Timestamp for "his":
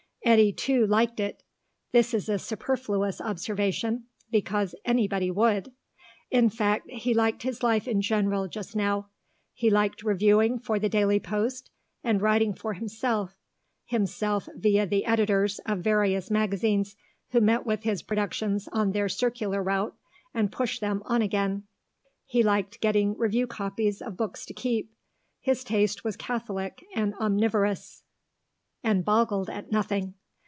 7.41-7.63, 17.81-18.03, 25.39-25.63